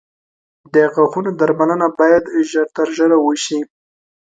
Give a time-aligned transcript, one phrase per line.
[0.73, 3.59] •د غاښونو درملنه باید ژر تر ژره وشي.